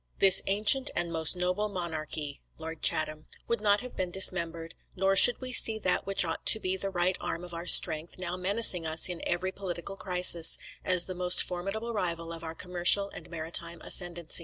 "This 0.17 0.41
ancient 0.47 0.89
and 0.95 1.13
most 1.13 1.35
noble 1.35 1.69
monarchy" 1.69 2.41
[Lord 2.57 2.81
Chatham.] 2.81 3.27
would 3.47 3.61
not 3.61 3.81
have 3.81 3.95
been 3.95 4.09
dismembered; 4.09 4.73
nor 4.95 5.15
should 5.15 5.39
we 5.39 5.51
see 5.51 5.77
that 5.77 6.07
which 6.07 6.25
ought 6.25 6.43
to 6.47 6.59
be 6.59 6.75
the 6.75 6.89
right 6.89 7.15
arm 7.21 7.43
of 7.43 7.53
our 7.53 7.67
strength, 7.67 8.17
now 8.17 8.35
menacing 8.35 8.87
us 8.87 9.09
in 9.09 9.21
every 9.27 9.51
political 9.51 9.95
crisis, 9.97 10.57
as 10.83 11.05
the 11.05 11.13
most 11.13 11.43
formidable 11.43 11.93
rival 11.93 12.33
of 12.33 12.43
our 12.43 12.55
commercial 12.55 13.09
and 13.11 13.29
maritime 13.29 13.79
ascendancy. 13.81 14.39